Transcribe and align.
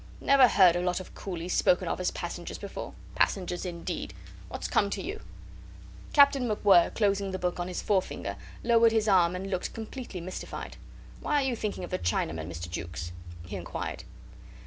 Never 0.19 0.47
heard 0.47 0.75
a 0.75 0.81
lot 0.81 0.99
of 0.99 1.13
coolies 1.13 1.53
spoken 1.53 1.87
of 1.87 1.99
as 1.99 2.09
passengers 2.09 2.57
before. 2.57 2.95
Passengers, 3.13 3.67
indeed! 3.67 4.15
What's 4.49 4.67
come 4.67 4.89
to 4.89 4.99
you?" 4.99 5.21
Captain 6.11 6.47
MacWhirr, 6.49 6.95
closing 6.95 7.29
the 7.29 7.37
book 7.37 7.59
on 7.59 7.67
his 7.67 7.83
forefinger, 7.83 8.35
lowered 8.63 8.93
his 8.93 9.07
arm 9.07 9.35
and 9.35 9.51
looked 9.51 9.75
completely 9.75 10.19
mystified. 10.19 10.77
"Why 11.19 11.35
are 11.35 11.45
you 11.45 11.55
thinking 11.55 11.83
of 11.83 11.91
the 11.91 11.99
Chinamen, 11.99 12.47
Mr. 12.49 12.67
Jukes?" 12.67 13.11
he 13.45 13.55
inquired. 13.55 14.03